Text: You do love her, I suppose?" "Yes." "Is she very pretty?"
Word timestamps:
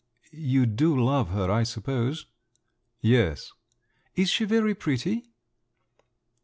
You 0.33 0.65
do 0.65 0.99
love 0.99 1.29
her, 1.29 1.51
I 1.51 1.61
suppose?" 1.61 2.25
"Yes." 3.01 3.51
"Is 4.15 4.31
she 4.31 4.45
very 4.45 4.73
pretty?" 4.73 5.25